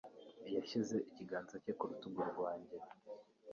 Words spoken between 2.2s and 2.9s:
rwanjye.